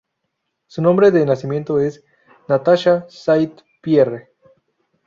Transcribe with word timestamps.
Su 0.65 0.81
nombre 0.81 1.11
de 1.11 1.23
nacimiento 1.27 1.79
es 1.79 2.03
"Natasha 2.47 3.05
Saint-Pierre". 3.07 4.29